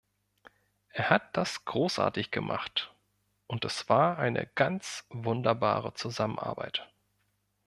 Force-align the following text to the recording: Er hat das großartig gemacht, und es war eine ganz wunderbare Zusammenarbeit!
Er 0.89 1.11
hat 1.11 1.37
das 1.37 1.63
großartig 1.63 2.31
gemacht, 2.31 2.91
und 3.45 3.65
es 3.65 3.87
war 3.87 4.17
eine 4.17 4.47
ganz 4.55 5.05
wunderbare 5.11 5.93
Zusammenarbeit! 5.93 6.89